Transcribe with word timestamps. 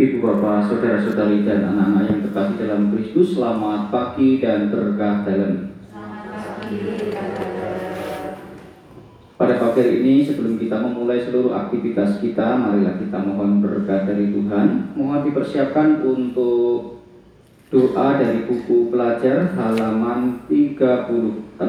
Ibu 0.00 0.16
bapak, 0.24 0.64
saudara-saudari 0.64 1.44
dan 1.44 1.76
anak-anak 1.76 2.08
yang 2.08 2.20
terkasih 2.24 2.56
dalam 2.56 2.88
Kristus, 2.88 3.36
selamat 3.36 3.92
pagi 3.92 4.40
dan 4.40 4.72
berkah 4.72 5.28
dalam. 5.28 5.76
Pada 9.36 9.54
pagi 9.60 9.76
hari 9.84 10.00
ini, 10.00 10.24
sebelum 10.24 10.56
kita 10.56 10.80
memulai 10.80 11.20
seluruh 11.20 11.52
aktivitas 11.52 12.16
kita, 12.16 12.56
marilah 12.56 12.96
kita 12.96 13.20
mohon 13.20 13.60
berkah 13.60 14.08
dari 14.08 14.32
Tuhan. 14.32 14.96
Mohon 14.96 15.20
dipersiapkan 15.28 16.00
untuk 16.00 17.04
doa 17.68 18.08
dari 18.16 18.48
buku 18.48 18.88
pelajar 18.88 19.52
halaman 19.52 20.48
36, 20.48 21.60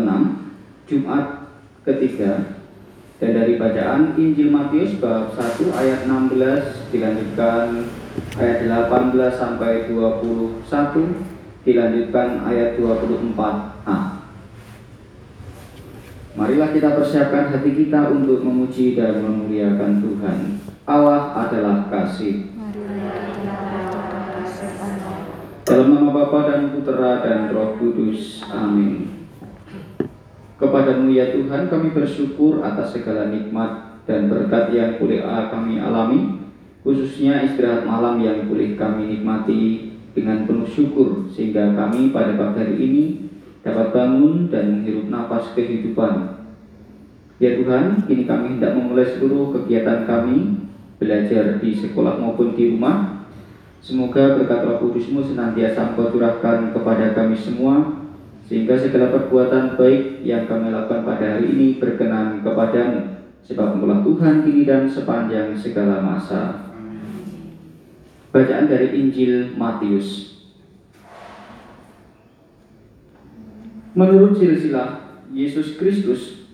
Jumat 0.88 1.52
ketiga, 1.84 2.63
dan 3.20 3.32
dari 3.36 3.59
bacaan 3.59 4.16
Injil 4.16 4.55
Matius 4.55 4.95
bab 5.04 5.36
1 5.36 5.68
ayat 5.75 6.07
16 6.07 6.95
dilanjutkan 6.95 7.91
ayat 8.40 8.63
18 8.63 9.12
sampai 9.35 9.91
21 9.91 10.63
dilanjutkan 11.67 12.27
ayat 12.48 12.80
24a. 12.80 13.98
Marilah 16.31 16.70
kita 16.72 16.95
persiapkan 16.95 17.52
hati 17.52 17.72
kita 17.75 18.08
untuk 18.08 18.39
memuji 18.39 18.95
dan 18.95 19.20
memuliakan 19.20 19.99
Tuhan. 19.99 20.38
Allah 20.88 21.36
adalah 21.36 21.91
kasih. 21.91 22.55
Dalam 25.67 25.88
nama 25.94 26.09
Bapa 26.11 26.52
dan 26.52 26.72
Putera 26.72 27.22
dan 27.23 27.52
Roh 27.52 27.75
Kudus. 27.80 28.44
Amin. 28.48 29.27
Kepadamu 30.55 31.11
ya 31.11 31.36
Tuhan 31.36 31.67
kami 31.67 31.91
bersyukur 31.91 32.63
atas 32.63 32.95
segala 32.95 33.27
nikmat 33.27 34.02
dan 34.08 34.30
berkat 34.31 34.72
yang 34.73 34.98
boleh 34.98 35.22
kami 35.52 35.81
alami 35.81 36.41
Khususnya 36.81 37.45
istirahat 37.45 37.85
malam 37.85 38.17
yang 38.26 38.49
boleh 38.49 38.73
kami 38.73 39.13
nikmati 39.13 39.94
dengan 40.17 40.50
penuh 40.50 40.66
syukur 40.66 41.30
Sehingga 41.30 41.78
kami 41.78 42.09
pada 42.09 42.33
pagi 42.33 42.58
hari 42.58 42.75
ini 42.81 43.03
dapat 43.61 43.94
bangun 43.94 44.50
dan 44.50 44.81
menghirup 44.81 45.06
nafas 45.14 45.53
kehidupan. 45.53 46.41
Ya 47.38 47.58
Tuhan, 47.58 48.09
kini 48.09 48.25
kami 48.25 48.58
hendak 48.58 48.73
memulai 48.73 49.06
seluruh 49.06 49.53
kegiatan 49.53 50.09
kami 50.09 50.61
Belajar 51.02 51.58
di 51.58 51.73
sekolah 51.73 52.22
maupun 52.22 52.53
di 52.53 52.78
rumah. 52.78 53.25
Semoga 53.81 54.38
berkat 54.38 54.61
roh 54.61 54.78
kudusmu 54.78 55.25
senantiasa 55.25 55.97
engkau 55.97 56.13
curahkan 56.13 56.69
kepada 56.69 57.17
kami 57.17 57.34
semua 57.34 58.06
sehingga 58.45 58.78
segala 58.78 59.09
perbuatan 59.09 59.73
baik 59.81 60.22
yang 60.22 60.45
kami 60.45 60.69
lakukan 60.69 61.02
pada 61.02 61.25
hari 61.41 61.50
ini 61.58 61.81
berkenan 61.81 62.45
kepadamu. 62.45 63.17
Sebab 63.41 63.81
engkaulah 63.81 64.06
Tuhan 64.06 64.45
kini 64.45 64.61
dan 64.69 64.86
sepanjang 64.86 65.58
segala 65.58 65.97
masa 66.06 66.70
bacaan 68.32 68.72
dari 68.72 68.96
Injil 68.96 69.54
Matius 69.60 70.40
menurut 73.92 74.40
silsilah 74.40 75.22
Yesus 75.32 75.76
Kristus 75.76 76.48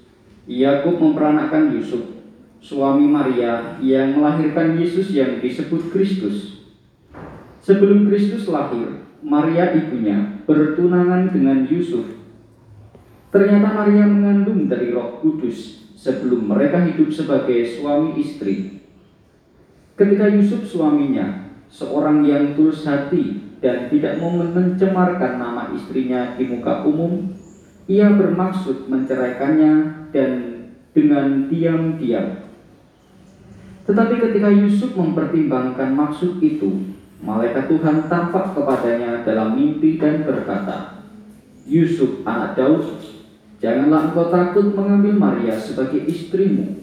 Yakub 0.49 0.97
memperanakkan 0.97 1.73
Yusuf 1.73 2.17
suami 2.61 3.05
Maria 3.05 3.77
yang 3.81 4.17
melahirkan 4.17 4.77
Yesus 4.77 5.13
yang 5.13 5.37
disebut 5.37 5.93
Kristus 5.93 6.65
sebelum 7.61 8.09
Kristus 8.09 8.49
lahir 8.49 9.07
Maria 9.21 9.73
ibunya 9.73 10.39
bertunangan 10.47 11.33
dengan 11.33 11.67
Yusuf. 11.67 12.05
Ternyata 13.27 13.75
Maria 13.75 14.07
mengandung 14.07 14.71
dari 14.71 14.95
Roh 14.95 15.19
Kudus 15.19 15.91
sebelum 15.99 16.47
mereka 16.47 16.85
hidup 16.87 17.11
sebagai 17.11 17.65
suami 17.67 18.15
istri. 18.21 18.87
Ketika 19.97 20.29
Yusuf 20.31 20.63
suaminya, 20.63 21.46
seorang 21.71 22.23
yang 22.23 22.55
tulus 22.55 22.87
hati 22.87 23.57
dan 23.63 23.91
tidak 23.91 24.21
mau 24.21 24.31
mencemarkan 24.33 25.41
nama 25.41 25.73
istrinya 25.73 26.37
di 26.37 26.47
muka 26.47 26.85
umum, 26.85 27.33
ia 27.87 28.11
bermaksud 28.11 28.91
menceraikannya 28.91 29.73
dan 30.11 30.31
dengan 30.91 31.47
diam-diam. 31.47 32.47
Tetapi 33.87 34.13
ketika 34.19 34.49
Yusuf 34.51 34.91
mempertimbangkan 34.99 35.95
maksud 35.95 36.43
itu, 36.43 36.97
Malaikat 37.17 37.65
Tuhan 37.65 38.05
tampak 38.05 38.53
kepadanya 38.53 39.25
dalam 39.25 39.57
mimpi 39.57 39.97
dan 39.97 40.21
berkata, 40.21 41.01
Yusuf 41.65 42.21
anak 42.21 42.53
Daud, 42.53 42.85
janganlah 43.57 44.13
engkau 44.13 44.29
takut 44.29 44.69
mengambil 44.77 45.17
Maria 45.17 45.57
sebagai 45.57 46.05
istrimu, 46.05 46.77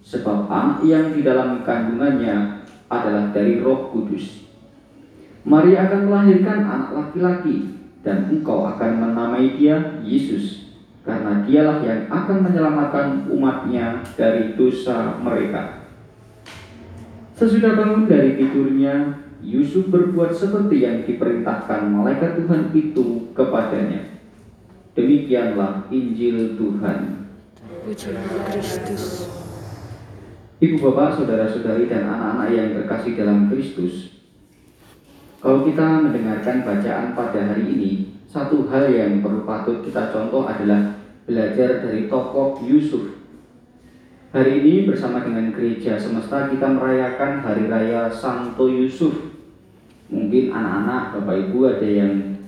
sebab 0.00 0.48
anak 0.48 0.88
yang 0.88 1.12
di 1.12 1.20
dalam 1.20 1.60
kandungannya 1.68 2.63
adalah 3.02 3.34
dari 3.34 3.58
roh 3.58 3.90
kudus. 3.90 4.46
Maria 5.44 5.90
akan 5.90 6.08
melahirkan 6.08 6.64
anak 6.64 6.90
laki-laki, 6.94 7.74
dan 8.06 8.30
engkau 8.30 8.64
akan 8.64 8.90
menamai 9.00 9.58
dia 9.58 10.00
Yesus, 10.00 10.72
karena 11.04 11.44
dialah 11.44 11.84
yang 11.84 12.08
akan 12.08 12.38
menyelamatkan 12.48 13.28
umatnya 13.28 14.00
dari 14.16 14.56
dosa 14.56 15.20
mereka. 15.20 15.84
Sesudah 17.34 17.74
bangun 17.74 18.06
dari 18.06 18.38
tidurnya, 18.38 19.20
Yusuf 19.44 19.92
berbuat 19.92 20.32
seperti 20.32 20.86
yang 20.86 21.04
diperintahkan 21.04 21.92
malaikat 21.92 22.40
Tuhan 22.40 22.72
itu 22.72 23.28
kepadanya. 23.36 24.16
Demikianlah 24.96 25.90
Injil 25.90 26.56
Tuhan. 26.56 27.28
Kristus. 27.84 29.33
Ibu 30.62 30.76
bapak, 30.78 31.18
saudara-saudari 31.18 31.90
dan 31.90 32.06
anak-anak 32.06 32.48
yang 32.54 32.68
terkasih 32.78 33.18
dalam 33.18 33.50
Kristus, 33.50 34.22
kalau 35.42 35.66
kita 35.66 36.02
mendengarkan 36.06 36.62
bacaan 36.62 37.12
pada 37.12 37.40
hari 37.52 37.64
ini, 37.74 37.90
satu 38.30 38.70
hal 38.70 38.90
yang 38.90 39.20
perlu 39.20 39.42
patut 39.42 39.82
kita 39.82 40.14
contoh 40.14 40.46
adalah 40.46 40.98
belajar 41.26 41.82
dari 41.82 42.06
tokoh 42.06 42.62
Yusuf. 42.62 43.18
Hari 44.34 44.62
ini 44.62 44.86
bersama 44.90 45.22
dengan 45.22 45.54
gereja 45.54 45.94
semesta 45.94 46.50
kita 46.50 46.66
merayakan 46.74 47.42
hari 47.46 47.70
raya 47.70 48.10
Santo 48.10 48.66
Yusuf 48.66 49.34
Mungkin 50.14 50.52
anak-anak, 50.52 51.16
Bapak 51.16 51.36
Ibu 51.48 51.58
ada 51.64 51.88
yang 51.88 52.38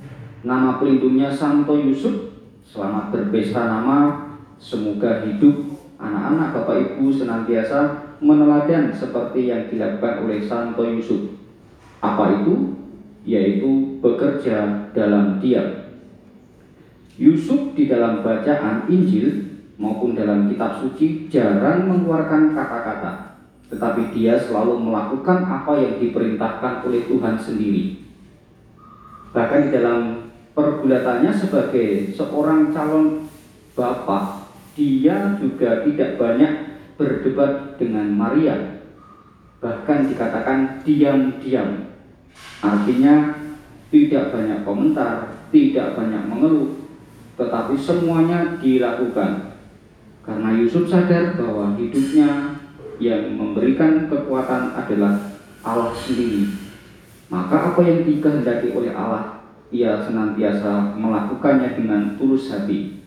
nama 0.45 0.77
pelindungnya 0.77 1.33
Santo 1.33 1.81
Yusuf. 1.81 2.37
Selamat 2.63 3.09
berpesta 3.15 3.65
nama, 3.65 4.29
semoga 4.61 5.25
hidup 5.25 5.65
anak-anak 5.97 6.49
Bapak 6.53 6.77
Ibu 6.77 7.13
senantiasa 7.13 8.13
meneladan 8.21 8.93
seperti 8.93 9.53
yang 9.53 9.69
dilakukan 9.69 10.25
oleh 10.25 10.41
Santo 10.45 10.85
Yusuf. 10.85 11.37
Apa 12.01 12.43
itu? 12.43 12.77
Yaitu 13.27 13.99
bekerja 13.99 14.89
dalam 14.95 15.43
diam. 15.43 15.97
Yusuf 17.17 17.73
di 17.73 17.89
dalam 17.89 18.21
bacaan 18.23 18.87
Injil 18.87 19.57
maupun 19.81 20.13
dalam 20.15 20.53
kitab 20.53 20.79
suci 20.85 21.27
jarang 21.33 21.89
mengeluarkan 21.89 22.53
kata-kata 22.53 23.27
tetapi 23.67 24.15
dia 24.15 24.39
selalu 24.39 24.79
melakukan 24.79 25.43
apa 25.43 25.75
yang 25.75 25.99
diperintahkan 25.99 26.87
oleh 26.87 27.03
Tuhan 27.11 27.35
sendiri. 27.35 27.99
Bahkan 29.35 29.61
di 29.69 29.71
dalam 29.75 30.31
pergulatannya 30.55 31.35
sebagai 31.35 32.15
seorang 32.15 32.71
calon 32.71 33.27
bapak, 33.75 34.46
dia 34.77 35.35
juga 35.41 35.83
tidak 35.83 36.21
banyak 36.21 36.53
berdebat 37.01 37.81
dengan 37.81 38.13
Maria. 38.13 38.85
Bahkan 39.65 40.13
dikatakan 40.13 40.85
diam-diam. 40.85 41.89
Artinya 42.61 43.41
tidak 43.89 44.29
banyak 44.31 44.61
komentar, 44.69 45.41
tidak 45.49 45.97
banyak 45.97 46.23
mengeluh, 46.29 46.77
tetapi 47.41 47.75
semuanya 47.81 48.61
dilakukan. 48.61 49.57
Karena 50.21 50.53
Yusuf 50.59 50.91
sadar 50.91 51.39
bahwa 51.41 51.73
hidupnya 51.81 52.61
yang 53.01 53.33
memberikan 53.33 54.11
kekuatan 54.13 54.77
adalah 54.77 55.17
Allah 55.65 55.95
sendiri. 55.97 56.53
Maka 57.33 57.73
apa 57.73 57.81
yang 57.83 58.05
dikehendaki 58.05 58.77
oleh 58.77 58.93
Allah, 58.93 59.41
ia 59.71 59.99
senantiasa 60.03 60.95
melakukannya 60.95 61.75
dengan 61.75 62.15
tulus 62.15 62.53
hati. 62.53 63.06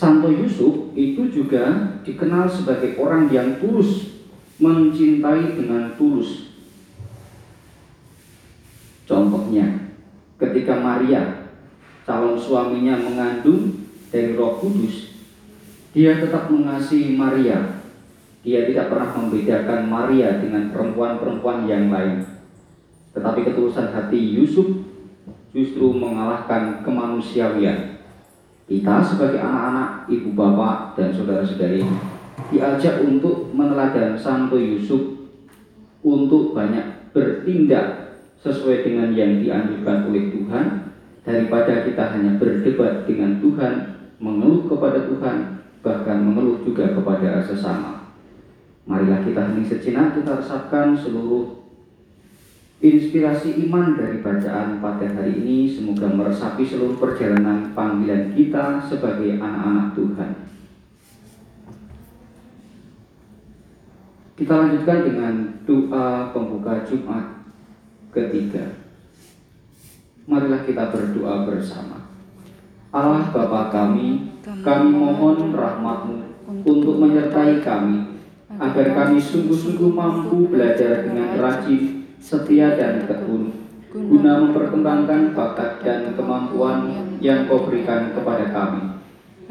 Santo 0.00 0.32
Yusuf 0.32 0.96
itu 0.96 1.28
juga 1.28 1.92
dikenal 2.00 2.48
sebagai 2.48 2.96
orang 2.96 3.28
yang 3.28 3.60
tulus, 3.60 4.16
mencintai 4.56 5.60
dengan 5.60 5.92
tulus. 6.00 6.56
Contohnya, 9.04 9.92
ketika 10.40 10.80
Maria, 10.80 11.52
calon 12.08 12.40
suaminya 12.40 12.96
mengandung 12.96 13.76
dari 14.08 14.32
Roh 14.32 14.56
Kudus, 14.56 15.12
dia 15.92 16.16
tetap 16.16 16.48
mengasihi 16.48 17.12
Maria 17.12 17.80
dia 18.40 18.64
tidak 18.64 18.88
pernah 18.88 19.12
membedakan 19.12 19.84
Maria 19.84 20.40
dengan 20.40 20.72
perempuan-perempuan 20.72 21.68
yang 21.68 21.92
lain. 21.92 22.24
Tetapi 23.12 23.44
ketulusan 23.44 23.92
hati 23.92 24.16
Yusuf 24.16 24.80
justru 25.52 25.92
mengalahkan 25.92 26.80
kemanusiaan. 26.80 27.99
Kita 28.70 29.02
sebagai 29.02 29.42
anak-anak, 29.42 30.06
ibu 30.06 30.30
bapak, 30.30 30.94
dan 30.94 31.10
saudara-saudari 31.10 31.82
diajak 32.54 33.02
untuk 33.02 33.50
meneladan 33.50 34.14
Santo 34.14 34.54
Yusuf 34.54 35.26
untuk 36.06 36.54
banyak 36.54 37.10
bertindak 37.10 38.14
sesuai 38.38 38.86
dengan 38.86 39.10
yang 39.10 39.42
dianjurkan 39.42 40.06
oleh 40.06 40.30
Tuhan 40.30 40.64
daripada 41.26 41.82
kita 41.82 42.14
hanya 42.14 42.38
berdebat 42.38 43.10
dengan 43.10 43.42
Tuhan, 43.42 43.74
mengeluh 44.22 44.70
kepada 44.70 45.02
Tuhan, 45.02 45.66
bahkan 45.82 46.22
mengeluh 46.22 46.62
juga 46.62 46.94
kepada 46.94 47.42
sesama. 47.42 48.14
Marilah 48.86 49.26
kita 49.26 49.50
hening 49.50 49.66
sejenak, 49.66 50.14
kita 50.14 50.40
resapkan 50.40 50.94
seluruh 50.94 51.59
inspirasi 52.80 53.60
iman 53.68 53.92
dari 53.92 54.24
bacaan 54.24 54.80
pada 54.80 55.04
hari 55.04 55.36
ini. 55.36 55.68
Semoga 55.68 56.08
meresapi 56.08 56.64
seluruh 56.64 56.96
perjalanan 56.96 57.76
panggilan 57.76 58.32
kita 58.32 58.80
sebagai 58.88 59.36
anak-anak 59.36 59.92
Tuhan. 59.92 60.30
Kita 64.40 64.52
lanjutkan 64.56 65.00
dengan 65.04 65.34
doa 65.68 66.32
pembuka 66.32 66.80
Jumat 66.88 67.44
ketiga. 68.08 68.80
Marilah 70.24 70.64
kita 70.64 70.88
berdoa 70.88 71.44
bersama. 71.44 72.08
Allah 72.88 73.28
Bapa 73.28 73.68
kami, 73.68 74.32
kami 74.64 74.88
mohon 74.88 75.52
rahmatmu 75.52 76.18
untuk 76.64 76.96
menyertai 76.98 77.60
kami, 77.60 78.18
agar 78.56 78.86
kami 78.96 79.20
sungguh-sungguh 79.20 79.92
mampu 79.92 80.48
belajar 80.48 81.06
dengan 81.06 81.36
rajin, 81.36 81.99
setia 82.20 82.76
dan 82.76 83.08
tekun, 83.08 83.64
guna 83.90 84.44
memperkembangkan 84.44 85.32
bakat 85.32 85.80
dan 85.82 86.12
kemampuan 86.12 86.92
yang 87.18 87.48
kau 87.48 87.64
berikan 87.66 88.12
kepada 88.12 88.52
kami. 88.52 89.00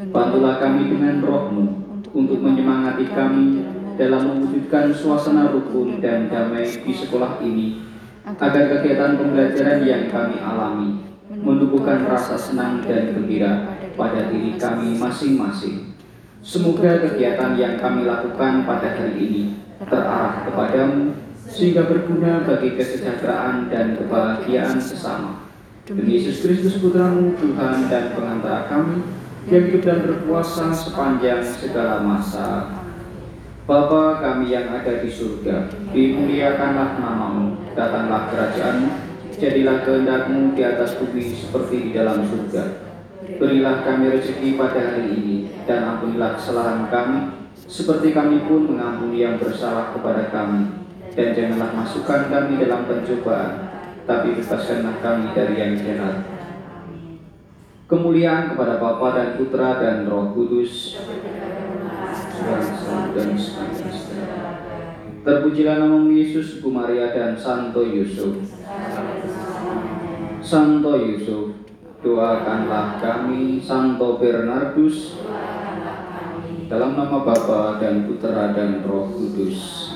Bantulah 0.00 0.56
kami 0.62 0.88
dengan 0.88 1.20
rohmu 1.20 1.66
untuk 2.14 2.40
menyemangati 2.40 3.10
kami 3.12 3.66
dalam 4.00 4.22
mewujudkan 4.32 4.94
suasana 4.96 5.52
rukun 5.52 6.00
dan 6.00 6.32
damai 6.32 6.64
di 6.64 6.94
sekolah 6.94 7.36
ini, 7.44 7.84
agar 8.24 8.64
kegiatan 8.78 9.20
pembelajaran 9.20 9.84
yang 9.84 10.08
kami 10.08 10.40
alami 10.40 11.04
menumbuhkan 11.30 12.08
rasa 12.08 12.34
senang 12.34 12.80
dan 12.86 13.12
gembira 13.12 13.76
pada 13.94 14.32
diri 14.32 14.56
kami 14.56 14.96
masing-masing. 14.96 15.92
Semoga 16.40 17.04
kegiatan 17.04 17.52
yang 17.60 17.76
kami 17.76 18.08
lakukan 18.08 18.64
pada 18.64 18.96
hari 18.96 19.14
ini 19.20 19.42
terarah 19.84 20.48
kepadamu, 20.48 21.12
sehingga 21.50 21.90
berguna 21.90 22.46
bagi 22.46 22.78
kesejahteraan 22.78 23.68
dan 23.68 23.98
kebahagiaan 23.98 24.78
sesama. 24.78 25.50
Demi 25.90 26.22
Yesus 26.22 26.46
Kristus 26.46 26.78
Putramu, 26.78 27.34
Tuhan 27.34 27.90
dan 27.90 28.14
pengantara 28.14 28.70
kami, 28.70 29.02
yang 29.50 29.66
hidup 29.66 29.82
dan 29.82 30.06
berkuasa 30.06 30.70
sepanjang 30.70 31.42
segala 31.42 31.98
masa. 32.06 32.70
Bapa 33.66 34.22
kami 34.22 34.54
yang 34.54 34.70
ada 34.70 35.02
di 35.02 35.10
surga, 35.10 35.66
dimuliakanlah 35.90 36.98
namamu, 36.98 37.58
datanglah 37.74 38.30
kerajaanmu, 38.30 38.90
jadilah 39.34 39.82
kehendakmu 39.86 40.54
di 40.54 40.62
atas 40.62 40.98
bumi 40.98 41.34
seperti 41.34 41.90
di 41.90 41.90
dalam 41.94 42.22
surga. 42.26 42.86
Berilah 43.38 43.86
kami 43.86 44.10
rezeki 44.10 44.58
pada 44.58 44.78
hari 44.78 45.14
ini, 45.14 45.36
dan 45.66 45.86
ampunilah 45.86 46.38
kesalahan 46.38 46.90
kami, 46.90 47.18
seperti 47.54 48.10
kami 48.10 48.42
pun 48.46 48.74
mengampuni 48.74 49.22
yang 49.22 49.38
bersalah 49.38 49.94
kepada 49.94 50.30
kami. 50.34 50.79
Dan 51.10 51.34
janganlah 51.34 51.70
masukkan 51.74 52.30
kami 52.30 52.62
dalam 52.62 52.86
pencobaan, 52.86 53.66
tapi 54.06 54.38
bebaskanlah 54.38 55.02
kami 55.02 55.34
dari 55.34 55.54
yang 55.58 55.74
jahat. 55.74 56.22
Kemuliaan 57.90 58.54
kepada 58.54 58.78
Bapa 58.78 59.18
dan 59.18 59.28
Putra 59.34 59.82
dan 59.82 60.06
Roh 60.06 60.30
Kudus. 60.30 60.94
Terpujilah 65.20 65.76
nama 65.82 65.98
Yesus, 66.06 66.62
Bu 66.62 66.70
Maria 66.70 67.10
dan 67.10 67.34
Santo 67.34 67.82
Yusuf. 67.82 68.46
Santo 70.40 70.94
Yusuf, 70.96 71.58
doakanlah 72.00 73.02
kami, 73.02 73.58
Santo 73.60 74.16
Bernardus, 74.16 75.20
dalam 76.70 76.94
nama 76.94 77.26
Bapa 77.26 77.82
dan 77.82 78.06
Putra 78.06 78.54
dan 78.54 78.86
Roh 78.86 79.10
Kudus. 79.10 79.90